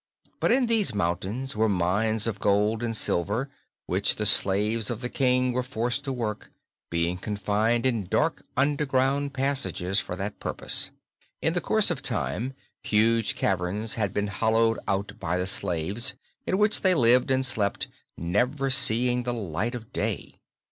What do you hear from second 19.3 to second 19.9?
light